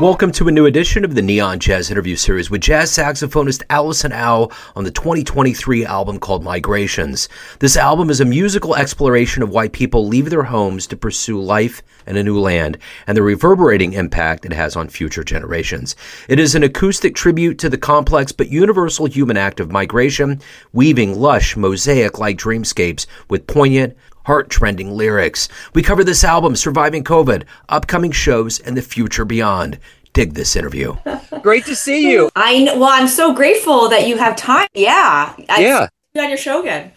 Welcome 0.00 0.30
to 0.32 0.46
a 0.46 0.52
new 0.52 0.66
edition 0.66 1.04
of 1.04 1.16
the 1.16 1.22
Neon 1.22 1.58
Jazz 1.58 1.90
interview 1.90 2.14
series 2.14 2.50
with 2.50 2.60
jazz 2.60 2.92
saxophonist 2.92 3.64
Allison 3.68 4.12
Au 4.12 4.48
on 4.76 4.84
the 4.84 4.92
2023 4.92 5.84
album 5.84 6.20
called 6.20 6.44
Migrations. 6.44 7.28
This 7.58 7.76
album 7.76 8.08
is 8.08 8.20
a 8.20 8.24
musical 8.24 8.76
exploration 8.76 9.42
of 9.42 9.50
why 9.50 9.66
people 9.66 10.06
leave 10.06 10.30
their 10.30 10.44
homes 10.44 10.86
to 10.86 10.96
pursue 10.96 11.40
life 11.40 11.82
in 12.06 12.16
a 12.16 12.22
new 12.22 12.38
land 12.38 12.78
and 13.08 13.16
the 13.16 13.24
reverberating 13.24 13.92
impact 13.94 14.46
it 14.46 14.52
has 14.52 14.76
on 14.76 14.88
future 14.88 15.24
generations. 15.24 15.96
It 16.28 16.38
is 16.38 16.54
an 16.54 16.62
acoustic 16.62 17.16
tribute 17.16 17.58
to 17.58 17.68
the 17.68 17.76
complex 17.76 18.30
but 18.30 18.50
universal 18.50 19.06
human 19.06 19.36
act 19.36 19.58
of 19.58 19.72
migration, 19.72 20.40
weaving 20.72 21.18
lush, 21.18 21.56
mosaic 21.56 22.20
like 22.20 22.38
dreamscapes 22.38 23.06
with 23.28 23.48
poignant, 23.48 23.96
heart 24.28 24.50
trending 24.50 24.90
lyrics. 24.90 25.48
We 25.72 25.82
cover 25.82 26.04
this 26.04 26.22
album, 26.22 26.54
Surviving 26.54 27.02
COVID, 27.02 27.44
upcoming 27.70 28.12
shows, 28.12 28.60
and 28.60 28.76
the 28.76 28.82
future 28.82 29.24
beyond. 29.24 29.78
Dig 30.18 30.34
this 30.34 30.56
interview. 30.56 30.96
Great 31.42 31.64
to 31.66 31.76
see 31.76 32.10
you. 32.10 32.28
I 32.34 32.64
know, 32.64 32.76
well, 32.76 32.88
I'm 32.90 33.06
so 33.06 33.32
grateful 33.32 33.88
that 33.90 34.08
you 34.08 34.16
have 34.16 34.34
time. 34.34 34.66
Yeah. 34.74 35.32
I 35.48 35.60
Yeah. 35.60 35.86
you 36.12 36.20
on 36.20 36.28
your 36.28 36.36
show 36.36 36.60
again. 36.60 36.90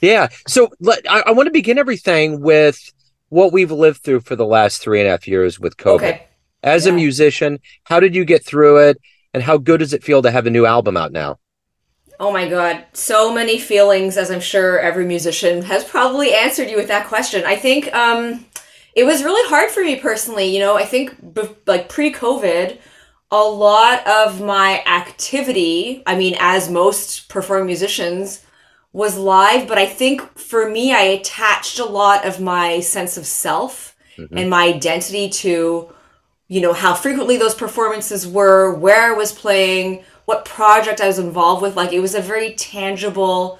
Yeah. 0.00 0.28
So 0.46 0.68
let, 0.78 1.00
I, 1.10 1.24
I 1.26 1.30
want 1.32 1.48
to 1.48 1.50
begin 1.50 1.76
everything 1.76 2.40
with 2.40 2.78
what 3.30 3.52
we've 3.52 3.72
lived 3.72 4.04
through 4.04 4.20
for 4.20 4.36
the 4.36 4.46
last 4.46 4.80
three 4.80 5.00
and 5.00 5.08
a 5.08 5.10
half 5.10 5.26
years 5.26 5.58
with 5.58 5.76
COVID. 5.76 5.94
Okay. 5.96 6.26
As 6.62 6.86
a 6.86 6.92
musician, 6.92 7.58
how 7.82 7.98
did 7.98 8.14
you 8.14 8.24
get 8.24 8.44
through 8.44 8.76
it? 8.90 8.98
And 9.34 9.42
how 9.42 9.58
good 9.58 9.78
does 9.78 9.92
it 9.92 10.04
feel 10.04 10.22
to 10.22 10.30
have 10.30 10.46
a 10.46 10.50
new 10.50 10.64
album 10.64 10.96
out 10.96 11.10
now? 11.10 11.40
Oh 12.20 12.32
my 12.32 12.48
God. 12.48 12.84
So 12.92 13.34
many 13.34 13.58
feelings, 13.58 14.16
as 14.16 14.30
I'm 14.30 14.40
sure 14.40 14.78
every 14.78 15.04
musician 15.04 15.62
has 15.62 15.82
probably 15.82 16.32
answered 16.32 16.70
you 16.70 16.76
with 16.76 16.88
that 16.88 17.08
question. 17.08 17.42
I 17.44 17.56
think 17.56 17.92
um, 17.92 18.44
it 18.98 19.04
was 19.04 19.22
really 19.22 19.48
hard 19.48 19.70
for 19.70 19.84
me 19.84 19.94
personally. 19.94 20.46
You 20.46 20.58
know, 20.58 20.76
I 20.76 20.84
think 20.84 21.34
b- 21.34 21.54
like 21.66 21.88
pre 21.88 22.12
COVID, 22.12 22.78
a 23.30 23.42
lot 23.42 24.04
of 24.08 24.40
my 24.40 24.82
activity, 24.86 26.02
I 26.04 26.16
mean, 26.16 26.34
as 26.40 26.68
most 26.68 27.28
performing 27.28 27.66
musicians, 27.66 28.44
was 28.92 29.16
live. 29.16 29.68
But 29.68 29.78
I 29.78 29.86
think 29.86 30.36
for 30.36 30.68
me, 30.68 30.92
I 30.92 31.02
attached 31.02 31.78
a 31.78 31.84
lot 31.84 32.26
of 32.26 32.40
my 32.40 32.80
sense 32.80 33.16
of 33.16 33.24
self 33.24 33.94
mm-hmm. 34.18 34.36
and 34.36 34.50
my 34.50 34.64
identity 34.64 35.28
to 35.28 35.92
you 36.48 36.60
know 36.60 36.72
how 36.72 36.94
frequently 36.94 37.36
those 37.36 37.54
performances 37.54 38.26
were 38.26 38.74
where 38.74 39.12
i 39.12 39.14
was 39.14 39.32
playing 39.32 40.02
what 40.24 40.46
project 40.46 40.98
i 40.98 41.06
was 41.06 41.18
involved 41.18 41.60
with 41.60 41.76
like 41.76 41.92
it 41.92 42.00
was 42.00 42.14
a 42.14 42.22
very 42.22 42.54
tangible 42.54 43.58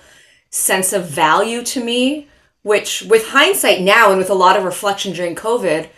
sense 0.48 0.94
of 0.94 1.04
value 1.04 1.62
to 1.62 1.84
me 1.84 2.26
which 2.68 3.02
with 3.02 3.24
hindsight 3.28 3.80
now 3.80 4.10
and 4.10 4.18
with 4.18 4.30
a 4.30 4.34
lot 4.44 4.56
of 4.56 4.64
reflection 4.64 5.12
during 5.12 5.34
covid 5.34 5.88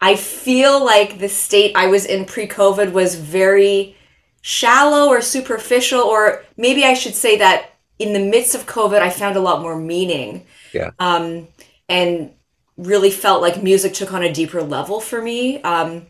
i 0.00 0.14
feel 0.16 0.84
like 0.84 1.18
the 1.18 1.28
state 1.28 1.72
i 1.76 1.86
was 1.86 2.04
in 2.04 2.24
pre-covid 2.24 2.92
was 2.92 3.14
very 3.14 3.96
shallow 4.42 5.08
or 5.08 5.20
superficial 5.20 6.00
or 6.00 6.44
maybe 6.56 6.82
i 6.84 6.94
should 6.94 7.14
say 7.14 7.38
that 7.38 7.70
in 7.98 8.12
the 8.12 8.24
midst 8.34 8.54
of 8.54 8.66
covid 8.66 9.00
i 9.00 9.10
found 9.10 9.36
a 9.36 9.40
lot 9.48 9.62
more 9.62 9.76
meaning 9.78 10.44
Yeah. 10.72 10.90
um, 10.98 11.48
and 11.88 12.30
really 12.76 13.10
felt 13.10 13.42
like 13.42 13.62
music 13.62 13.92
took 13.94 14.12
on 14.12 14.22
a 14.22 14.32
deeper 14.32 14.62
level 14.62 15.00
for 15.00 15.20
me 15.20 15.60
um, 15.62 16.06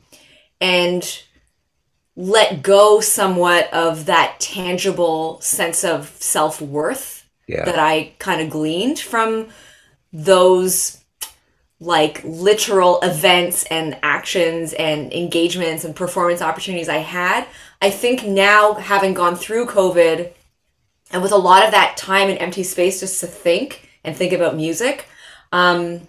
and 0.60 1.02
let 2.16 2.62
go 2.62 3.00
somewhat 3.00 3.72
of 3.72 4.06
that 4.06 4.40
tangible 4.40 5.40
sense 5.40 5.84
of 5.84 6.08
self-worth 6.20 7.26
Yeah. 7.46 7.64
that 7.64 7.78
i 7.78 8.12
kind 8.18 8.40
of 8.42 8.50
gleaned 8.50 8.98
from 9.12 9.48
those 10.12 11.02
like 11.80 12.22
literal 12.24 13.00
events 13.02 13.64
and 13.64 13.96
actions 14.02 14.72
and 14.72 15.12
engagements 15.12 15.84
and 15.84 15.94
performance 15.94 16.42
opportunities 16.42 16.88
i 16.88 16.96
had 16.96 17.46
i 17.80 17.88
think 17.88 18.24
now 18.24 18.74
having 18.74 19.14
gone 19.14 19.36
through 19.36 19.64
covid 19.64 20.32
and 21.12 21.22
with 21.22 21.32
a 21.32 21.36
lot 21.36 21.64
of 21.64 21.70
that 21.70 21.96
time 21.96 22.28
and 22.28 22.38
empty 22.40 22.64
space 22.64 23.00
just 23.00 23.20
to 23.20 23.26
think 23.26 23.88
and 24.02 24.16
think 24.16 24.32
about 24.32 24.56
music 24.56 25.06
um, 25.52 26.00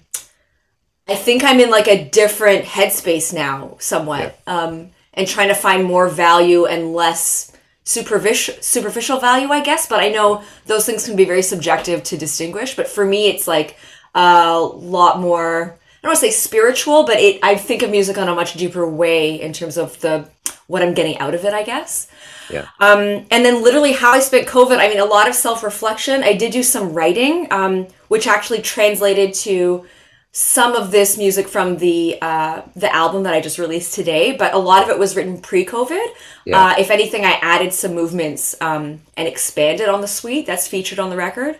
i 1.08 1.14
think 1.14 1.44
i'm 1.44 1.60
in 1.60 1.70
like 1.70 1.88
a 1.88 2.04
different 2.10 2.66
headspace 2.66 3.31
now 3.31 3.76
somewhat 3.80 4.40
um, 4.48 4.90
and 5.14 5.28
trying 5.28 5.50
to 5.50 5.56
find 5.56 5.84
more 5.84 6.10
value 6.10 6.66
and 6.66 6.94
less 6.94 7.56
superficial 7.84 8.56
superficial 8.62 9.20
value 9.20 9.50
i 9.50 9.62
guess 9.62 9.88
but 9.88 10.00
i 10.00 10.10
know 10.10 10.44
those 10.66 10.86
things 10.86 11.06
can 11.06 11.16
be 11.16 11.26
very 11.26 11.42
subjective 11.42 12.04
to 12.04 12.18
distinguish 12.18 12.76
but 12.76 12.88
for 12.88 13.06
me 13.06 13.28
it's 13.28 13.48
like 13.48 13.78
a 14.16 14.59
lot 14.59 15.20
more 15.20 15.78
i 15.78 16.02
don't 16.02 16.09
want 16.09 16.20
to 16.20 16.25
say 16.25 16.31
spiritual 16.31 17.03
but 17.03 17.18
it 17.18 17.40
i 17.44 17.56
think 17.56 17.81
of 17.84 17.90
music 17.92 18.18
on 18.18 18.28
a 18.28 18.36
much 18.36 18.53
deeper 18.56 18.88
way 18.90 19.40
in 19.42 19.53
terms 19.53 19.78
of 19.78 20.00
the 20.02 20.28
what 20.68 20.81
i'm 20.81 20.94
getting 20.94 21.18
out 21.20 21.34
of 21.34 21.44
it 21.46 21.53
i 21.53 21.64
guess 21.64 22.08
Yeah. 22.52 22.66
um, 22.80 23.25
and 23.30 23.46
then 23.46 23.62
literally 23.62 23.92
how 23.94 24.12
I 24.14 24.19
spent 24.22 24.48
COVID, 24.48 24.80
I 24.80 24.88
mean, 24.90 25.00
a 25.00 25.06
lot 25.06 25.28
of 25.30 25.36
self 25.36 25.62
reflection. 25.64 26.24
I 26.24 26.34
did 26.34 26.52
do 26.52 26.64
some 26.64 26.94
writing, 26.98 27.46
um, 27.52 27.86
which 28.08 28.25
actually 28.25 28.62
translated 28.64 29.36
to 29.46 29.86
some 30.31 30.74
of 30.74 30.90
this 30.90 31.16
music 31.16 31.48
from 31.48 31.78
the 31.78 32.18
uh, 32.24 32.64
the 32.75 32.90
album 32.92 33.22
that 33.24 33.36
I 33.36 33.42
just 33.42 33.59
released 33.59 33.94
today. 33.94 34.31
But 34.36 34.56
a 34.56 34.58
lot 34.58 34.81
of 34.84 34.90
it 34.90 34.98
was 34.98 35.16
written 35.16 35.38
pre 35.42 35.64
COVID. 35.64 36.08
Yeah. 36.46 36.58
Uh, 36.59 36.74
if 36.80 36.90
anything, 36.90 37.24
I 37.24 37.34
added 37.53 37.72
some 37.72 37.94
movements 37.94 38.56
um, 38.62 39.02
and 39.16 39.28
expanded 39.28 39.88
on 39.88 40.02
the 40.02 40.08
suite 40.08 40.48
that's 40.48 40.68
featured 40.68 40.98
on 41.00 41.12
the 41.12 41.18
record. 41.18 41.56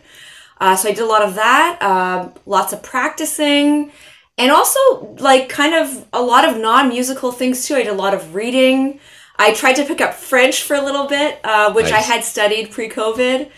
Uh, 0.59 0.75
so 0.75 0.89
I 0.89 0.91
did 0.91 1.03
a 1.03 1.07
lot 1.07 1.21
of 1.21 1.35
that, 1.35 1.81
um, 1.81 2.33
lots 2.45 2.73
of 2.73 2.83
practicing, 2.83 3.91
and 4.37 4.51
also 4.51 4.79
like 5.19 5.49
kind 5.49 5.73
of 5.73 6.07
a 6.11 6.21
lot 6.21 6.47
of 6.47 6.57
non 6.57 6.89
musical 6.89 7.31
things 7.31 7.65
too. 7.65 7.75
I 7.75 7.83
did 7.83 7.91
a 7.91 7.93
lot 7.93 8.13
of 8.13 8.35
reading. 8.35 8.99
I 9.37 9.53
tried 9.53 9.77
to 9.77 9.85
pick 9.85 10.01
up 10.01 10.13
French 10.13 10.63
for 10.63 10.75
a 10.75 10.81
little 10.81 11.07
bit, 11.07 11.39
uh, 11.45 11.71
which 11.71 11.91
I 11.93 11.99
had 11.99 12.25
studied 12.25 12.71
pre 12.71 12.89
COVID, 12.89 13.49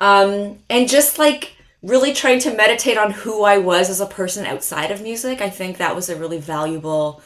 um, 0.00 0.58
and 0.68 0.86
just 0.88 1.18
like 1.18 1.56
really 1.82 2.12
trying 2.12 2.38
to 2.40 2.54
meditate 2.54 2.98
on 2.98 3.10
who 3.10 3.42
I 3.42 3.58
was 3.58 3.88
as 3.88 4.00
a 4.00 4.06
person 4.06 4.44
outside 4.44 4.90
of 4.90 5.00
music. 5.00 5.40
I 5.40 5.48
think 5.48 5.78
that 5.78 5.96
was 5.96 6.10
a 6.10 6.16
really 6.16 6.38
valuable 6.38 7.22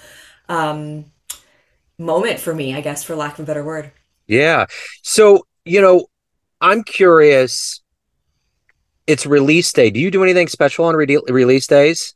um, 0.48 1.06
moment 1.98 2.38
for 2.38 2.54
me, 2.54 2.74
I 2.74 2.80
guess, 2.80 3.02
for 3.02 3.16
lack 3.16 3.34
of 3.34 3.40
a 3.40 3.46
better 3.46 3.64
word. 3.64 3.90
Yeah. 4.26 4.66
So, 5.02 5.46
you 5.64 5.80
know, 5.80 6.06
I'm 6.60 6.82
curious. 6.82 7.82
It's 9.06 9.26
release 9.26 9.72
day. 9.72 9.90
Do 9.90 10.00
you 10.00 10.10
do 10.10 10.22
anything 10.22 10.48
special 10.48 10.86
on 10.86 10.96
re- 10.96 11.20
release 11.28 11.66
days? 11.66 12.14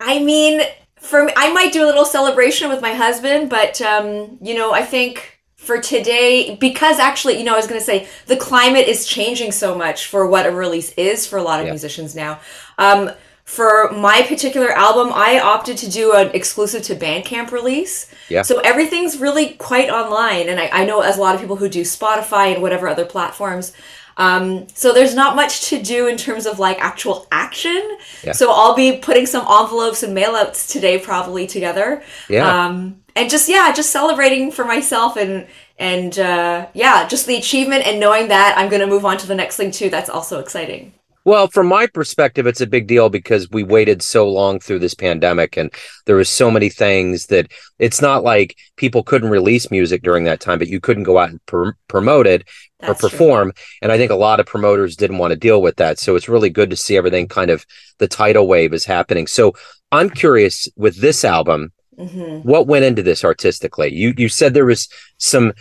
I 0.00 0.20
mean, 0.20 0.62
for 0.98 1.24
me, 1.24 1.32
I 1.36 1.52
might 1.52 1.72
do 1.72 1.84
a 1.84 1.86
little 1.86 2.04
celebration 2.04 2.68
with 2.68 2.80
my 2.80 2.94
husband, 2.94 3.50
but 3.50 3.80
um, 3.82 4.38
you 4.40 4.54
know, 4.54 4.72
I 4.72 4.82
think 4.82 5.40
for 5.56 5.80
today, 5.80 6.56
because 6.56 6.98
actually, 6.98 7.36
you 7.38 7.44
know, 7.44 7.52
I 7.52 7.56
was 7.56 7.66
going 7.66 7.80
to 7.80 7.84
say 7.84 8.08
the 8.26 8.36
climate 8.36 8.88
is 8.88 9.06
changing 9.06 9.52
so 9.52 9.74
much 9.76 10.06
for 10.06 10.26
what 10.26 10.46
a 10.46 10.50
release 10.50 10.92
is 10.92 11.26
for 11.26 11.36
a 11.36 11.42
lot 11.42 11.60
of 11.60 11.66
Yeah. 11.66 11.72
musicians 11.72 12.14
now. 12.14 12.40
Um, 12.78 13.10
for 13.44 13.90
my 13.92 14.22
particular 14.22 14.70
album, 14.70 15.10
I 15.12 15.40
opted 15.40 15.78
to 15.78 15.90
do 15.90 16.12
an 16.14 16.30
exclusive 16.34 16.82
to 16.82 16.94
Bandcamp 16.94 17.50
release. 17.50 18.06
Yeah. 18.28 18.42
So 18.42 18.60
everything's 18.60 19.18
really 19.18 19.54
quite 19.54 19.88
online, 19.90 20.48
and 20.48 20.60
I, 20.60 20.68
I 20.68 20.84
know 20.84 21.00
as 21.00 21.16
a 21.16 21.20
lot 21.20 21.34
of 21.34 21.40
people 21.40 21.56
who 21.56 21.68
do 21.68 21.80
Spotify 21.80 22.52
and 22.52 22.62
whatever 22.62 22.88
other 22.88 23.06
platforms. 23.06 23.72
Um, 24.18 24.66
so 24.74 24.92
there's 24.92 25.14
not 25.14 25.36
much 25.36 25.68
to 25.70 25.80
do 25.80 26.08
in 26.08 26.16
terms 26.16 26.44
of 26.44 26.58
like 26.58 26.78
actual 26.80 27.26
action. 27.30 27.98
Yeah. 28.22 28.32
So 28.32 28.50
I'll 28.50 28.74
be 28.74 28.98
putting 28.98 29.26
some 29.26 29.46
envelopes 29.48 30.02
and 30.02 30.16
mailouts 30.16 30.70
today 30.70 30.98
probably 30.98 31.46
together. 31.46 32.02
Yeah. 32.28 32.66
Um, 32.66 33.00
and 33.14 33.30
just 33.30 33.48
yeah, 33.48 33.72
just 33.72 33.90
celebrating 33.90 34.50
for 34.50 34.64
myself 34.64 35.16
and 35.16 35.46
and 35.78 36.18
uh, 36.18 36.66
yeah, 36.74 37.06
just 37.06 37.26
the 37.26 37.36
achievement 37.36 37.86
and 37.86 38.00
knowing 38.00 38.28
that 38.28 38.58
I'm 38.58 38.68
to 38.80 38.86
move 38.86 39.04
on 39.04 39.16
to 39.18 39.26
the 39.26 39.34
next 39.34 39.56
thing 39.56 39.70
too. 39.70 39.88
That's 39.88 40.10
also 40.10 40.40
exciting. 40.40 40.92
Well, 41.28 41.46
from 41.46 41.66
my 41.66 41.86
perspective, 41.86 42.46
it's 42.46 42.62
a 42.62 42.66
big 42.66 42.86
deal 42.86 43.10
because 43.10 43.50
we 43.50 43.62
waited 43.62 44.00
so 44.00 44.26
long 44.26 44.60
through 44.60 44.78
this 44.78 44.94
pandemic 44.94 45.58
and 45.58 45.70
there 46.06 46.16
was 46.16 46.30
so 46.30 46.50
many 46.50 46.70
things 46.70 47.26
that 47.26 47.52
it's 47.78 48.00
not 48.00 48.24
like 48.24 48.56
people 48.76 49.02
couldn't 49.02 49.28
release 49.28 49.70
music 49.70 50.02
during 50.02 50.24
that 50.24 50.40
time, 50.40 50.58
but 50.58 50.68
you 50.68 50.80
couldn't 50.80 51.02
go 51.02 51.18
out 51.18 51.28
and 51.28 51.44
pr- 51.44 51.72
promote 51.86 52.26
it 52.26 52.48
or 52.86 52.94
That's 52.94 53.00
true. 53.00 53.10
perform. 53.10 53.52
And 53.82 53.92
I 53.92 53.98
think 53.98 54.10
a 54.10 54.14
lot 54.14 54.40
of 54.40 54.46
promoters 54.46 54.96
didn't 54.96 55.18
want 55.18 55.32
to 55.32 55.36
deal 55.36 55.60
with 55.60 55.76
that. 55.76 55.98
So 55.98 56.16
it's 56.16 56.30
really 56.30 56.48
good 56.48 56.70
to 56.70 56.76
see 56.76 56.96
everything 56.96 57.28
kind 57.28 57.50
of 57.50 57.66
the 57.98 58.08
tidal 58.08 58.48
wave 58.48 58.72
is 58.72 58.86
happening. 58.86 59.26
So 59.26 59.52
I'm 59.92 60.08
curious 60.08 60.66
with 60.76 60.98
this 60.98 61.26
album, 61.26 61.72
hmm 61.98 62.38
what 62.38 62.66
went 62.66 62.86
into 62.86 63.02
this 63.02 63.22
artistically? 63.22 63.92
You 63.92 64.14
you 64.16 64.30
said 64.30 64.54
there 64.54 64.64
was 64.64 64.88
some 65.18 65.52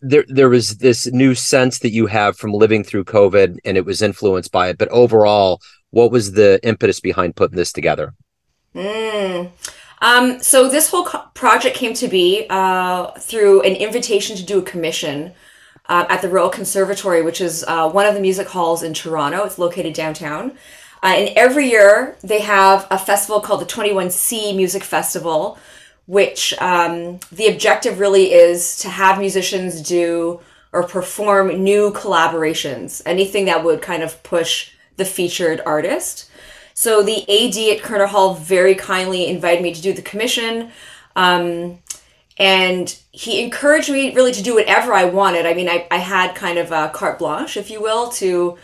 there 0.00 0.24
there 0.28 0.48
was 0.48 0.78
this 0.78 1.06
new 1.06 1.34
sense 1.34 1.78
that 1.80 1.92
you 1.92 2.06
have 2.06 2.36
from 2.36 2.52
living 2.52 2.84
through 2.84 3.04
COVID 3.04 3.58
and 3.64 3.76
it 3.76 3.84
was 3.84 4.02
influenced 4.02 4.52
by 4.52 4.68
it. 4.68 4.78
But 4.78 4.88
overall, 4.88 5.60
what 5.90 6.10
was 6.10 6.32
the 6.32 6.60
impetus 6.62 7.00
behind 7.00 7.36
putting 7.36 7.56
this 7.56 7.72
together? 7.72 8.14
Mm. 8.74 9.50
Um, 10.00 10.42
so 10.42 10.68
this 10.68 10.90
whole 10.90 11.04
co- 11.04 11.24
project 11.34 11.76
came 11.76 11.94
to 11.94 12.08
be 12.08 12.46
uh, 12.50 13.12
through 13.12 13.62
an 13.62 13.76
invitation 13.76 14.36
to 14.36 14.42
do 14.42 14.58
a 14.58 14.62
commission 14.62 15.32
uh, 15.88 16.06
at 16.08 16.22
the 16.22 16.28
Royal 16.28 16.48
Conservatory, 16.48 17.22
which 17.22 17.40
is 17.40 17.64
uh, 17.68 17.88
one 17.90 18.06
of 18.06 18.14
the 18.14 18.20
music 18.20 18.48
halls 18.48 18.82
in 18.82 18.94
Toronto. 18.94 19.44
It's 19.44 19.58
located 19.58 19.94
downtown. 19.94 20.52
Uh, 21.02 21.14
and 21.16 21.36
every 21.36 21.68
year 21.68 22.16
they 22.22 22.40
have 22.40 22.86
a 22.90 22.98
festival 22.98 23.40
called 23.40 23.60
the 23.60 23.66
21C 23.66 24.54
Music 24.56 24.84
Festival, 24.84 25.58
which 26.06 26.52
um, 26.60 27.20
the 27.30 27.48
objective 27.48 27.98
really 27.98 28.32
is 28.32 28.76
to 28.78 28.88
have 28.88 29.18
musicians 29.18 29.80
do 29.82 30.40
or 30.72 30.82
perform 30.82 31.62
new 31.62 31.92
collaborations, 31.92 33.02
anything 33.06 33.44
that 33.44 33.62
would 33.62 33.82
kind 33.82 34.02
of 34.02 34.22
push 34.22 34.70
the 34.96 35.04
featured 35.04 35.60
artist. 35.66 36.30
So 36.74 37.02
the 37.02 37.22
AD 37.22 37.76
at 37.76 37.84
Koerner 37.84 38.08
Hall 38.08 38.34
very 38.34 38.74
kindly 38.74 39.26
invited 39.26 39.62
me 39.62 39.74
to 39.74 39.82
do 39.82 39.92
the 39.92 40.02
commission. 40.02 40.70
Um, 41.14 41.78
and 42.38 42.98
he 43.12 43.42
encouraged 43.42 43.90
me 43.90 44.14
really 44.14 44.32
to 44.32 44.42
do 44.42 44.54
whatever 44.54 44.94
I 44.94 45.04
wanted. 45.04 45.46
I 45.46 45.54
mean, 45.54 45.68
I, 45.68 45.86
I 45.90 45.98
had 45.98 46.34
kind 46.34 46.58
of 46.58 46.72
a 46.72 46.90
carte 46.92 47.18
blanche, 47.18 47.56
if 47.56 47.70
you 47.70 47.80
will, 47.82 48.08
to 48.12 48.56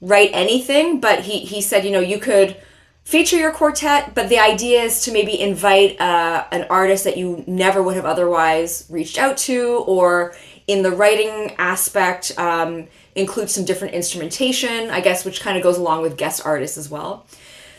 write 0.00 0.30
anything, 0.32 1.00
but 1.00 1.20
he, 1.20 1.40
he 1.40 1.60
said, 1.60 1.84
you 1.84 1.92
know, 1.92 2.00
you 2.00 2.18
could 2.18 2.56
feature 3.04 3.36
your 3.36 3.52
quartet, 3.52 4.14
but 4.14 4.28
the 4.28 4.38
idea 4.38 4.82
is 4.82 5.02
to 5.04 5.12
maybe 5.12 5.38
invite 5.38 6.00
uh, 6.00 6.44
an 6.50 6.66
artist 6.70 7.04
that 7.04 7.16
you 7.16 7.44
never 7.46 7.82
would 7.82 7.96
have 7.96 8.06
otherwise 8.06 8.86
reached 8.88 9.18
out 9.18 9.36
to, 9.36 9.84
or 9.86 10.34
in 10.66 10.82
the 10.82 10.90
writing 10.90 11.54
aspect, 11.58 12.36
um, 12.38 12.88
include 13.14 13.50
some 13.50 13.64
different 13.64 13.94
instrumentation, 13.94 14.90
I 14.90 15.00
guess, 15.00 15.24
which 15.24 15.40
kind 15.40 15.56
of 15.56 15.62
goes 15.62 15.78
along 15.78 16.02
with 16.02 16.16
guest 16.16 16.42
artists 16.44 16.78
as 16.78 16.90
well. 16.90 17.26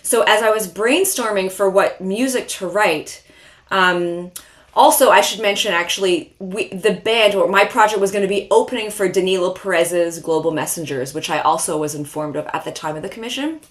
So 0.04 0.22
as 0.22 0.44
I 0.44 0.52
was 0.52 0.68
brainstorming 0.68 1.52
for 1.52 1.70
what 1.70 2.00
music 2.00 2.48
to 2.50 2.68
write, 2.68 3.24
um, 3.72 4.32
also 4.76 5.10
I 5.10 5.22
should 5.22 5.42
mention 5.42 5.74
actually 5.74 6.34
we, 6.38 6.68
the 6.68 6.94
band 6.94 7.34
or 7.34 7.48
my 7.48 7.66
project 7.66 8.00
was 8.00 8.12
going 8.12 8.22
to 8.22 8.28
be 8.28 8.48
opening 8.52 8.92
for 8.92 9.10
Danilo 9.10 9.52
Perez's 9.52 10.20
Global 10.20 10.52
Messengers, 10.52 11.16
which 11.16 11.32
I 11.32 11.40
also 11.40 11.78
was 11.78 11.96
informed 11.96 12.36
of 12.36 12.46
at 12.54 12.66
the 12.66 12.72
time 12.72 12.96
of 12.96 13.02
the 13.02 13.10
commission. 13.10 13.62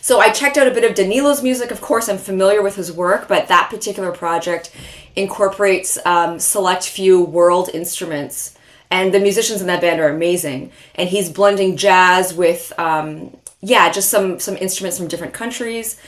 So 0.00 0.20
I 0.20 0.30
checked 0.30 0.56
out 0.56 0.68
a 0.68 0.70
bit 0.70 0.84
of 0.84 0.94
Danilo's 0.94 1.42
music. 1.42 1.70
Of 1.70 1.80
course, 1.80 2.08
I'm 2.08 2.18
familiar 2.18 2.62
with 2.62 2.76
his 2.76 2.92
work, 2.92 3.26
but 3.26 3.48
that 3.48 3.70
particular 3.70 4.12
project 4.12 4.70
incorporates 5.16 5.98
um, 6.06 6.38
select 6.38 6.88
few 6.88 7.24
world 7.24 7.70
instruments, 7.74 8.56
and 8.90 9.12
the 9.12 9.18
musicians 9.18 9.60
in 9.60 9.66
that 9.66 9.80
band 9.80 10.00
are 10.00 10.08
amazing. 10.08 10.70
And 10.94 11.08
he's 11.08 11.28
blending 11.28 11.76
jazz 11.76 12.32
with, 12.32 12.72
um, 12.78 13.36
yeah, 13.60 13.90
just 13.90 14.10
some 14.10 14.38
some 14.38 14.56
instruments 14.56 14.98
from 14.98 15.08
different 15.08 15.34
countries. 15.34 15.98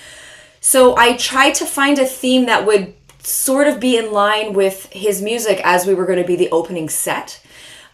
So 0.60 0.96
I 0.96 1.16
tried 1.16 1.54
to 1.56 1.66
find 1.66 1.98
a 1.98 2.06
theme 2.06 2.46
that 2.46 2.66
would 2.66 2.94
sort 3.20 3.66
of 3.66 3.80
be 3.80 3.96
in 3.96 4.12
line 4.12 4.52
with 4.52 4.86
his 4.92 5.20
music 5.20 5.60
as 5.64 5.86
we 5.86 5.94
were 5.94 6.06
going 6.06 6.20
to 6.20 6.26
be 6.26 6.36
the 6.36 6.50
opening 6.50 6.88
set. 6.88 7.40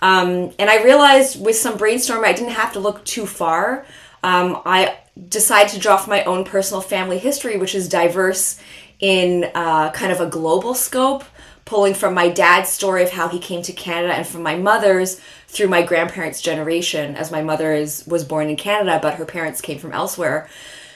Um, 0.03 0.53
and 0.59 0.69
I 0.69 0.83
realized 0.83 1.43
with 1.43 1.57
some 1.57 1.79
brainstorming, 1.79 2.25
I 2.25 2.33
didn't 2.33 2.53
have 2.53 2.73
to 2.75 2.81
look 2.81 3.05
too 3.05 3.27
far. 3.27 3.87
Um, 4.25 4.63
I 4.65 4.97
decided 5.29 5.71
to 5.75 5.79
draw 5.79 5.99
from 5.99 6.11
my 6.11 6.25
own 6.25 6.45
personal 6.45 6.81
family 6.81 7.19
history, 7.19 7.59
which 7.59 7.75
is 7.75 7.91
diverse 7.91 8.59
in 8.99 9.51
uh, 9.55 9.91
kind 9.91 10.11
of 10.11 10.21
a 10.23 10.27
global 10.27 10.75
scope, 10.75 11.25
pulling 11.67 11.93
from 11.93 12.15
my 12.15 12.31
dad's 12.31 12.71
story 12.71 13.03
of 13.03 13.11
how 13.11 13.29
he 13.29 13.39
came 13.39 13.61
to 13.63 13.73
Canada 13.73 14.15
and 14.15 14.27
from 14.27 14.43
my 14.43 14.57
mother's 14.57 15.21
through 15.49 15.69
my 15.69 15.83
grandparents' 15.83 16.41
generation, 16.41 17.15
as 17.17 17.31
my 17.31 17.43
mother 17.43 17.75
is 17.75 18.07
was 18.07 18.25
born 18.25 18.49
in 18.49 18.57
Canada, 18.57 18.99
but 19.03 19.15
her 19.15 19.27
parents 19.27 19.61
came 19.61 19.79
from 19.79 19.93
elsewhere. 19.93 20.49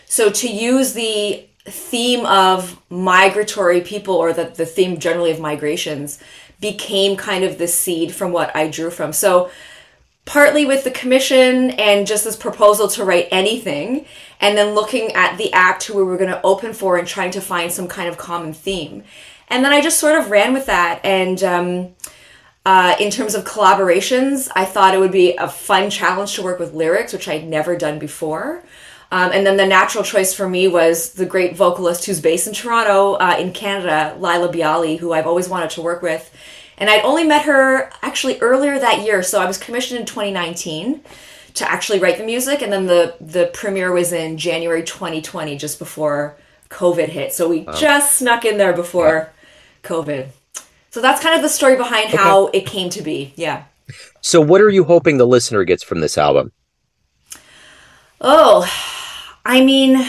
So 0.06 0.30
to 0.30 0.48
use 0.48 0.94
the 0.94 1.44
theme 1.66 2.24
of 2.24 2.80
migratory 2.88 3.82
people 3.82 4.14
or 4.14 4.32
the, 4.32 4.44
the 4.44 4.64
theme 4.64 4.98
generally 4.98 5.32
of 5.32 5.38
migrations 5.38 6.18
became 6.62 7.14
kind 7.14 7.44
of 7.44 7.58
the 7.58 7.68
seed 7.68 8.14
from 8.14 8.32
what 8.32 8.56
I 8.56 8.68
drew 8.68 8.90
from. 8.90 9.12
So 9.12 9.50
partly 10.28 10.66
with 10.66 10.84
the 10.84 10.90
commission 10.90 11.70
and 11.70 12.06
just 12.06 12.22
this 12.22 12.36
proposal 12.36 12.86
to 12.86 13.02
write 13.02 13.28
anything, 13.30 14.04
and 14.40 14.58
then 14.58 14.74
looking 14.74 15.10
at 15.12 15.38
the 15.38 15.50
act 15.54 15.84
who 15.84 15.96
we 15.96 16.02
were 16.02 16.18
going 16.18 16.28
to 16.28 16.42
open 16.42 16.74
for 16.74 16.98
and 16.98 17.08
trying 17.08 17.30
to 17.30 17.40
find 17.40 17.72
some 17.72 17.88
kind 17.88 18.10
of 18.10 18.18
common 18.18 18.52
theme. 18.52 19.02
And 19.48 19.64
then 19.64 19.72
I 19.72 19.80
just 19.80 19.98
sort 19.98 20.20
of 20.20 20.30
ran 20.30 20.52
with 20.52 20.66
that. 20.66 21.00
And 21.02 21.42
um, 21.42 21.88
uh, 22.66 22.94
in 23.00 23.10
terms 23.10 23.34
of 23.34 23.46
collaborations, 23.46 24.50
I 24.54 24.66
thought 24.66 24.92
it 24.92 25.00
would 25.00 25.12
be 25.12 25.34
a 25.36 25.48
fun 25.48 25.88
challenge 25.88 26.34
to 26.34 26.42
work 26.42 26.58
with 26.58 26.74
lyrics, 26.74 27.14
which 27.14 27.26
I'd 27.26 27.48
never 27.48 27.74
done 27.74 27.98
before. 27.98 28.62
Um, 29.10 29.32
and 29.32 29.46
then 29.46 29.56
the 29.56 29.66
natural 29.66 30.04
choice 30.04 30.34
for 30.34 30.46
me 30.46 30.68
was 30.68 31.14
the 31.14 31.24
great 31.24 31.56
vocalist 31.56 32.04
who's 32.04 32.20
based 32.20 32.46
in 32.46 32.52
Toronto, 32.52 33.14
uh, 33.14 33.36
in 33.38 33.54
Canada, 33.54 34.14
Laila 34.18 34.52
Biali, 34.52 34.98
who 34.98 35.14
I've 35.14 35.26
always 35.26 35.48
wanted 35.48 35.70
to 35.70 35.80
work 35.80 36.02
with. 36.02 36.30
And 36.78 36.88
I'd 36.88 37.04
only 37.04 37.24
met 37.24 37.42
her 37.42 37.90
actually 38.02 38.40
earlier 38.40 38.78
that 38.78 39.04
year. 39.04 39.22
So 39.22 39.40
I 39.40 39.46
was 39.46 39.58
commissioned 39.58 40.00
in 40.00 40.06
2019 40.06 41.02
to 41.54 41.70
actually 41.70 41.98
write 41.98 42.18
the 42.18 42.24
music. 42.24 42.62
And 42.62 42.72
then 42.72 42.86
the, 42.86 43.14
the 43.20 43.50
premiere 43.52 43.92
was 43.92 44.12
in 44.12 44.38
January 44.38 44.82
2020, 44.82 45.56
just 45.56 45.78
before 45.78 46.36
COVID 46.70 47.08
hit. 47.08 47.32
So 47.32 47.48
we 47.48 47.66
just 47.78 48.18
snuck 48.18 48.44
in 48.44 48.58
there 48.58 48.72
before 48.72 49.30
yeah. 49.32 49.88
COVID. 49.88 50.28
So 50.90 51.02
that's 51.02 51.22
kind 51.22 51.36
of 51.36 51.42
the 51.42 51.48
story 51.48 51.76
behind 51.76 52.08
okay. 52.08 52.16
how 52.16 52.46
it 52.48 52.64
came 52.64 52.90
to 52.90 53.02
be. 53.02 53.32
Yeah. 53.36 53.64
So, 54.20 54.40
what 54.40 54.60
are 54.60 54.68
you 54.68 54.84
hoping 54.84 55.16
the 55.16 55.26
listener 55.26 55.64
gets 55.64 55.82
from 55.82 56.00
this 56.00 56.18
album? 56.18 56.52
Oh, 58.20 58.70
I 59.44 59.64
mean, 59.64 60.06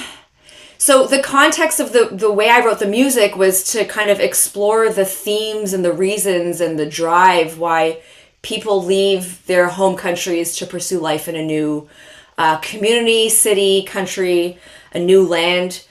so 0.80 1.06
the 1.06 1.22
context 1.22 1.80
of 1.80 1.92
the 1.92 2.10
the 2.12 2.31
way 2.31 2.50
I 2.50 2.66
wrote 2.66 2.80
the 2.80 2.88
music 2.88 3.36
was 3.36 3.64
to 3.74 3.86
kind 3.86 4.10
of 4.10 4.20
explore 4.20 4.90
the 4.90 5.06
themes 5.06 5.74
and 5.74 5.84
the 5.86 5.94
reasons 5.94 6.62
and 6.62 6.80
the 6.80 6.90
drive 6.90 7.60
why 7.60 8.00
people 8.42 8.84
leave 8.84 9.46
their 9.46 9.68
home 9.68 9.98
countries 9.98 10.56
to 10.56 10.66
pursue 10.66 11.00
life 11.00 11.28
in 11.28 11.36
a 11.36 11.46
new 11.46 11.90
uh, 12.38 12.58
community, 12.60 13.28
city, 13.28 13.84
country, 13.84 14.58
a 14.94 15.00
new 15.00 15.28
land. 15.28 15.86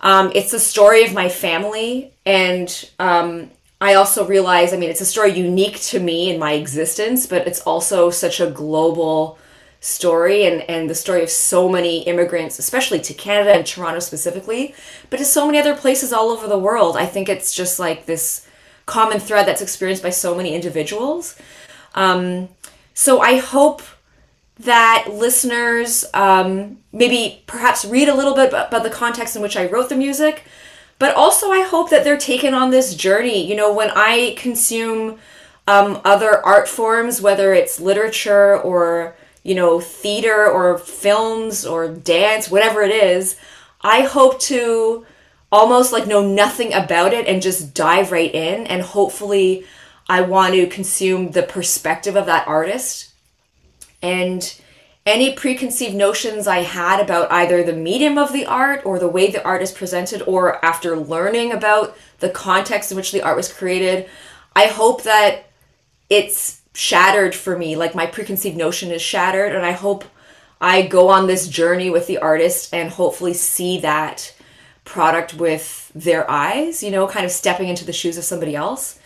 Um, 0.00 0.32
it's 0.34 0.50
the 0.50 0.58
story 0.58 1.04
of 1.04 1.14
my 1.14 1.28
family, 1.28 2.12
and 2.26 2.90
um, 2.98 3.50
I 3.80 3.94
also 3.94 4.26
realize, 4.26 4.72
I 4.72 4.76
mean, 4.76 4.90
it's 4.90 5.00
a 5.00 5.06
story 5.06 5.32
unique 5.38 5.80
to 5.82 6.00
me 6.00 6.28
in 6.30 6.40
my 6.40 6.54
existence, 6.54 7.26
but 7.28 7.46
it's 7.46 7.60
also 7.60 8.10
such 8.10 8.40
a 8.40 8.50
global 8.50 9.38
story 9.82 10.46
and, 10.46 10.62
and 10.70 10.88
the 10.88 10.94
story 10.94 11.24
of 11.24 11.28
so 11.28 11.68
many 11.68 12.02
immigrants, 12.04 12.58
especially 12.58 13.00
to 13.00 13.12
Canada 13.12 13.52
and 13.52 13.66
Toronto 13.66 13.98
specifically, 13.98 14.74
but 15.10 15.16
to 15.16 15.24
so 15.24 15.44
many 15.44 15.58
other 15.58 15.74
places 15.74 16.12
all 16.12 16.30
over 16.30 16.46
the 16.46 16.56
world. 16.56 16.96
I 16.96 17.04
think 17.04 17.28
it's 17.28 17.52
just 17.52 17.80
like 17.80 18.06
this 18.06 18.46
common 18.86 19.18
thread 19.18 19.44
that's 19.44 19.60
experienced 19.60 20.02
by 20.02 20.10
so 20.10 20.36
many 20.36 20.54
individuals. 20.54 21.36
Um, 21.96 22.48
so 22.94 23.20
I 23.20 23.38
hope 23.38 23.82
that 24.60 25.08
listeners 25.10 26.04
um, 26.14 26.78
maybe 26.92 27.42
perhaps 27.48 27.84
read 27.84 28.08
a 28.08 28.14
little 28.14 28.36
bit 28.36 28.50
about 28.50 28.84
the 28.84 28.90
context 28.90 29.34
in 29.34 29.42
which 29.42 29.56
I 29.56 29.66
wrote 29.66 29.88
the 29.88 29.96
music, 29.96 30.44
but 31.00 31.16
also 31.16 31.50
I 31.50 31.62
hope 31.62 31.90
that 31.90 32.04
they're 32.04 32.16
taken 32.16 32.54
on 32.54 32.70
this 32.70 32.94
journey. 32.94 33.44
You 33.44 33.56
know, 33.56 33.74
when 33.74 33.90
I 33.96 34.36
consume 34.38 35.18
um, 35.66 36.00
other 36.04 36.44
art 36.46 36.68
forms, 36.68 37.20
whether 37.20 37.52
it's 37.52 37.80
literature 37.80 38.56
or 38.60 39.16
you 39.42 39.54
know, 39.54 39.80
theater 39.80 40.46
or 40.46 40.78
films 40.78 41.66
or 41.66 41.88
dance, 41.88 42.50
whatever 42.50 42.82
it 42.82 42.92
is, 42.92 43.36
I 43.80 44.02
hope 44.02 44.38
to 44.40 45.04
almost 45.50 45.92
like 45.92 46.06
know 46.06 46.26
nothing 46.26 46.72
about 46.72 47.12
it 47.12 47.26
and 47.26 47.42
just 47.42 47.74
dive 47.74 48.12
right 48.12 48.32
in. 48.34 48.66
And 48.66 48.82
hopefully, 48.82 49.66
I 50.08 50.22
want 50.22 50.54
to 50.54 50.66
consume 50.66 51.32
the 51.32 51.42
perspective 51.42 52.16
of 52.16 52.26
that 52.26 52.46
artist. 52.48 53.12
And 54.00 54.60
any 55.04 55.34
preconceived 55.34 55.94
notions 55.94 56.46
I 56.46 56.58
had 56.58 57.00
about 57.00 57.30
either 57.30 57.62
the 57.62 57.72
medium 57.72 58.18
of 58.18 58.32
the 58.32 58.46
art 58.46 58.86
or 58.86 58.98
the 58.98 59.08
way 59.08 59.30
the 59.30 59.44
art 59.44 59.62
is 59.62 59.72
presented, 59.72 60.22
or 60.22 60.64
after 60.64 60.96
learning 60.96 61.52
about 61.52 61.96
the 62.20 62.30
context 62.30 62.90
in 62.90 62.96
which 62.96 63.12
the 63.12 63.22
art 63.22 63.36
was 63.36 63.52
created, 63.52 64.08
I 64.54 64.66
hope 64.66 65.02
that 65.02 65.50
it's 66.08 66.61
shattered 66.74 67.34
for 67.34 67.56
me. 67.56 67.76
Like 67.76 67.94
my 67.94 68.06
preconceived 68.06 68.56
notion 68.56 68.90
is 68.90 69.02
shattered, 69.02 69.54
and 69.54 69.64
I 69.64 69.72
hope 69.72 70.04
I 70.60 70.82
go 70.82 71.08
on 71.08 71.26
this 71.26 71.48
journey 71.48 71.90
with 71.90 72.06
the 72.06 72.18
artist 72.18 72.72
and 72.72 72.90
hopefully 72.90 73.34
see 73.34 73.80
that 73.80 74.34
product 74.84 75.34
with 75.34 75.90
their 75.94 76.28
eyes, 76.30 76.82
you 76.82 76.90
know, 76.90 77.06
kind 77.06 77.24
of 77.24 77.32
stepping 77.32 77.68
into 77.68 77.84
the 77.84 77.92
shoes 77.92 78.16
of 78.16 78.24
somebody 78.24 78.54
else. 78.54 78.98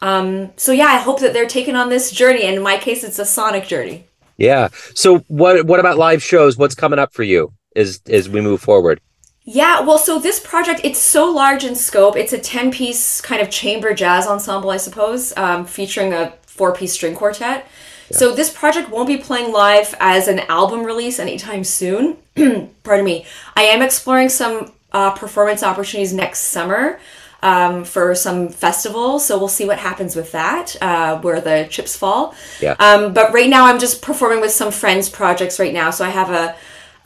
Um, 0.00 0.52
so 0.56 0.72
yeah, 0.72 0.86
I 0.86 0.98
hope 0.98 1.20
that 1.20 1.32
they're 1.32 1.46
taken 1.46 1.76
on 1.76 1.88
this 1.88 2.10
journey. 2.10 2.42
And 2.42 2.56
in 2.56 2.62
my 2.62 2.76
case, 2.76 3.04
it's 3.04 3.18
a 3.18 3.24
sonic 3.24 3.66
journey. 3.66 4.06
Yeah. 4.36 4.68
So 4.94 5.18
what 5.28 5.66
what 5.66 5.80
about 5.80 5.96
live 5.96 6.22
shows? 6.22 6.56
What's 6.56 6.74
coming 6.74 6.98
up 6.98 7.12
for 7.12 7.22
you 7.22 7.52
as 7.76 8.00
as 8.08 8.28
we 8.28 8.40
move 8.40 8.60
forward? 8.60 9.00
Yeah, 9.46 9.80
well, 9.80 9.98
so 9.98 10.18
this 10.18 10.40
project, 10.40 10.80
it's 10.84 10.98
so 10.98 11.30
large 11.30 11.64
in 11.64 11.74
scope. 11.74 12.16
It's 12.16 12.32
a 12.32 12.38
10 12.38 12.70
piece 12.70 13.20
kind 13.20 13.42
of 13.42 13.50
chamber 13.50 13.92
jazz 13.92 14.26
ensemble, 14.26 14.70
I 14.70 14.78
suppose, 14.78 15.36
um, 15.36 15.66
featuring 15.66 16.14
a 16.14 16.32
four 16.54 16.72
piece 16.74 16.92
string 16.92 17.14
quartet. 17.14 17.66
Yeah. 18.10 18.16
So 18.16 18.34
this 18.34 18.50
project 18.50 18.90
won't 18.90 19.08
be 19.08 19.16
playing 19.16 19.52
live 19.52 19.94
as 19.98 20.28
an 20.28 20.40
album 20.40 20.84
release 20.84 21.18
anytime 21.18 21.64
soon. 21.64 22.16
Pardon 22.82 23.04
me. 23.04 23.26
I 23.56 23.62
am 23.62 23.82
exploring 23.82 24.28
some 24.28 24.72
uh, 24.92 25.10
performance 25.12 25.62
opportunities 25.62 26.12
next 26.12 26.40
summer 26.40 27.00
um, 27.42 27.84
for 27.84 28.14
some 28.14 28.48
festivals. 28.48 29.26
So 29.26 29.38
we'll 29.38 29.48
see 29.48 29.66
what 29.66 29.78
happens 29.78 30.14
with 30.14 30.30
that, 30.32 30.76
uh, 30.80 31.20
where 31.20 31.40
the 31.40 31.66
chips 31.70 31.96
fall. 31.96 32.34
Yeah. 32.60 32.76
Um, 32.78 33.12
but 33.12 33.32
right 33.32 33.50
now, 33.50 33.66
I'm 33.66 33.78
just 33.78 34.00
performing 34.00 34.40
with 34.40 34.52
some 34.52 34.70
friends' 34.70 35.08
projects 35.08 35.58
right 35.58 35.72
now. 35.72 35.90
So 35.90 36.04
I 36.04 36.10
have 36.10 36.30
a 36.30 36.56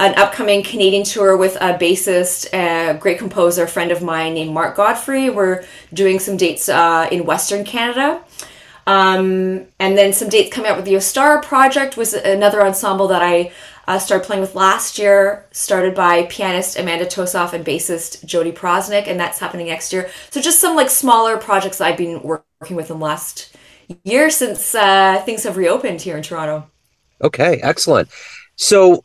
an 0.00 0.14
upcoming 0.16 0.62
Canadian 0.62 1.02
tour 1.02 1.36
with 1.36 1.56
a 1.56 1.74
bassist, 1.74 2.46
a 2.52 2.96
great 2.98 3.18
composer, 3.18 3.66
friend 3.66 3.90
of 3.90 4.00
mine 4.00 4.34
named 4.34 4.54
Mark 4.54 4.76
Godfrey. 4.76 5.28
We're 5.28 5.64
doing 5.92 6.20
some 6.20 6.36
dates 6.36 6.68
uh, 6.68 7.08
in 7.10 7.26
Western 7.26 7.64
Canada. 7.64 8.22
Um, 8.88 9.66
and 9.78 9.98
then 9.98 10.14
some 10.14 10.30
dates 10.30 10.50
coming 10.50 10.70
out 10.70 10.76
with 10.78 10.86
the 10.86 10.94
Ostara 10.94 11.42
Project 11.42 11.98
was 11.98 12.14
another 12.14 12.64
ensemble 12.64 13.06
that 13.08 13.20
I 13.20 13.52
uh, 13.86 13.98
started 13.98 14.26
playing 14.26 14.40
with 14.40 14.54
last 14.54 14.98
year, 14.98 15.44
started 15.52 15.94
by 15.94 16.22
pianist 16.30 16.78
Amanda 16.78 17.04
Tosoff 17.04 17.52
and 17.52 17.66
bassist 17.66 18.24
Jodi 18.24 18.50
Proznick, 18.50 19.06
and 19.06 19.20
that's 19.20 19.40
happening 19.40 19.66
next 19.66 19.92
year. 19.92 20.08
So 20.30 20.40
just 20.40 20.58
some 20.58 20.74
like 20.74 20.88
smaller 20.88 21.36
projects 21.36 21.82
I've 21.82 21.98
been 21.98 22.22
working 22.22 22.76
with 22.76 22.90
in 22.90 22.98
the 22.98 23.04
last 23.04 23.54
year 24.04 24.30
since 24.30 24.74
uh, 24.74 25.20
things 25.26 25.42
have 25.44 25.58
reopened 25.58 26.00
here 26.00 26.16
in 26.16 26.22
Toronto. 26.22 26.66
Okay, 27.22 27.60
excellent. 27.62 28.08
So 28.56 29.04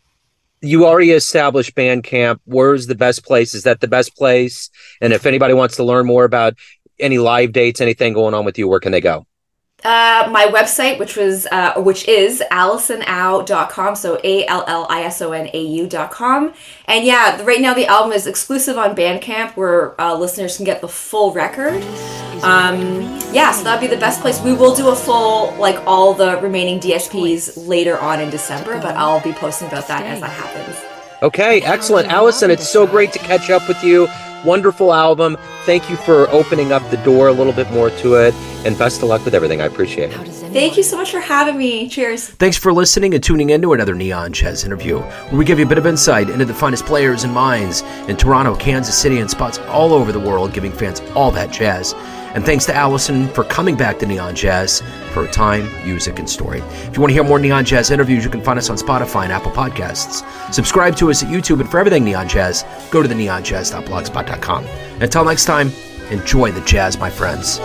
you 0.62 0.86
already 0.86 1.12
established 1.12 1.76
Bandcamp. 1.76 2.40
Where's 2.46 2.88
the 2.88 2.96
best 2.96 3.26
place? 3.26 3.54
Is 3.54 3.64
that 3.64 3.82
the 3.82 3.90
best 3.90 4.16
place? 4.16 4.70
And 5.02 5.12
if 5.12 5.26
anybody 5.26 5.54
wants 5.54 5.76
to 5.76 5.84
learn 5.84 6.06
more 6.06 6.24
about 6.24 6.54
any 7.02 7.18
live 7.18 7.52
dates, 7.52 7.82
anything 7.82 8.14
going 8.14 8.34
on 8.34 8.46
with 8.46 8.58
you, 8.58 8.70
where 8.70 8.80
can 8.80 8.94
they 8.94 9.02
go? 9.02 9.28
Uh, 9.84 10.30
my 10.32 10.46
website, 10.46 10.98
which 10.98 11.18
was 11.18 11.46
uh, 11.48 11.74
which 11.82 12.08
is 12.08 12.42
allisonau.com, 12.52 13.96
so 13.96 14.20
A 14.24 14.46
L 14.48 14.64
L 14.66 14.88
I 14.90 15.04
S 15.04 15.22
O 15.22 15.34
N 15.34 15.50
A 15.54 15.62
U.com. 15.62 16.54
And 16.86 17.06
yeah, 17.06 17.42
right 17.44 17.60
now 17.60 17.74
the 17.74 17.86
album 17.88 18.14
is 18.14 18.26
exclusive 18.26 18.78
on 18.78 18.96
Bandcamp 18.96 19.58
where 19.58 20.00
uh, 20.00 20.16
listeners 20.16 20.56
can 20.56 20.66
get 20.66 20.80
the 20.80 20.88
full 20.88 21.34
record. 21.34 21.84
Um, 22.44 23.02
yeah, 23.34 23.52
so 23.52 23.64
that'd 23.64 23.82
be 23.82 23.94
the 23.94 24.00
best 24.00 24.22
place. 24.22 24.42
We 24.42 24.54
will 24.54 24.74
do 24.74 24.90
a 24.90 24.96
full, 24.96 25.54
like 25.56 25.82
all 25.86 26.14
the 26.14 26.40
remaining 26.42 26.80
DSPs 26.80 27.68
later 27.68 27.98
on 28.00 28.22
in 28.22 28.30
December, 28.30 28.80
but 28.80 28.96
I'll 28.96 29.22
be 29.22 29.34
posting 29.34 29.68
about 29.68 29.88
that 29.88 30.06
as 30.06 30.22
that 30.22 30.30
happens. 30.30 30.78
Okay, 31.22 31.62
excellent. 31.62 32.10
Allison, 32.10 32.52
it's 32.52 32.68
so 32.68 32.86
great 32.86 33.14
to 33.14 33.20
catch 33.20 33.50
up 33.50 33.68
with 33.68 33.82
you. 33.84 34.08
Wonderful 34.46 34.94
album. 34.94 35.38
Thank 35.66 35.90
you 35.90 35.96
for 35.96 36.28
opening 36.30 36.72
up 36.72 36.88
the 36.90 36.98
door 36.98 37.30
a 37.30 37.32
little 37.32 37.54
bit 37.54 37.72
more 37.72 37.90
to 37.90 38.16
it, 38.16 38.34
and 38.66 38.78
best 38.78 39.02
of 39.02 39.10
luck 39.10 39.24
with 39.24 39.34
everything. 39.34 39.62
I 39.62 39.66
appreciate 39.66 40.12
it. 40.12 40.18
Thank 40.52 40.76
you 40.78 40.84
so 40.84 40.98
much 40.98 41.12
for 41.12 41.20
having 41.20 41.58
me. 41.58 41.88
Cheers. 41.88 42.30
Thanks 42.30 42.58
for 42.58 42.74
listening 42.74 43.14
and 43.14 43.24
tuning 43.24 43.52
in 43.52 43.62
to 43.62 43.74
another 43.74 43.96
Neon 43.96 44.34
Jazz 44.34 44.66
interview, 44.66 45.00
where 45.00 45.38
we 45.38 45.46
give 45.46 45.60
you 45.60 45.66
a 45.66 45.70
bit 45.70 45.78
of 45.78 45.86
insight 45.86 46.30
into 46.30 46.46
the 46.46 46.54
finest 46.54 46.86
players 46.86 47.24
and 47.24 47.34
minds 47.34 47.82
in 48.08 48.18
Toronto, 48.18 48.56
Kansas 48.56 48.98
City, 48.98 49.20
and 49.20 49.30
spots 49.30 49.60
all 49.70 49.94
over 49.94 50.12
the 50.12 50.20
world, 50.20 50.54
giving 50.54 50.72
fans 50.72 51.00
all 51.16 51.32
that 51.32 51.52
jazz. 51.52 51.94
And 52.34 52.44
thanks 52.44 52.66
to 52.66 52.76
Allison 52.76 53.28
for 53.30 53.44
coming 53.44 53.76
back 53.76 54.00
to 54.00 54.06
Neon 54.06 54.36
Jazz 54.36 54.82
for 55.12 55.28
time, 55.28 55.72
music, 55.86 56.18
and 56.20 56.30
story. 56.30 56.60
If 56.60 56.96
you 56.96 57.02
want 57.02 57.12
to 57.12 57.14
hear 57.14 57.24
more 57.24 57.40
Neon 57.40 57.64
Jazz 57.64 57.92
interviews, 57.92 58.24
you 58.24 58.30
can 58.30 58.42
find 58.42 58.58
us 58.58 58.70
on 58.70 58.78
Spotify 58.78 59.24
and 59.24 59.32
Apple 59.32 59.52
Podcasts. 59.52 60.24
Subscribe 60.54 60.96
to 60.98 61.12
us 61.12 61.24
at 61.24 61.30
YouTube, 61.30 61.60
and 61.60 61.70
for 61.70 61.80
everything 61.80 62.04
Neon 62.04 62.28
Jazz, 62.28 62.66
go 62.92 63.02
to 63.02 63.08
the 63.08 63.16
neonjazz.blogspot.com. 63.16 64.66
Until 65.00 65.26
next 65.26 65.46
time, 65.46 65.72
enjoy 66.10 66.52
the 66.52 66.62
jazz, 66.62 66.98
my 66.98 67.10
friends. 67.10 67.60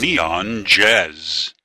Neon 0.00 0.64
Jazz. 0.64 1.55